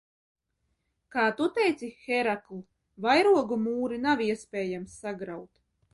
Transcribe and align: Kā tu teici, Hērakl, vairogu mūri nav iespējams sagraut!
Kā 1.15 1.25
tu 1.41 1.49
teici, 1.57 1.89
Hērakl, 2.05 2.63
vairogu 3.07 3.61
mūri 3.67 4.03
nav 4.07 4.25
iespējams 4.29 5.01
sagraut! 5.05 5.51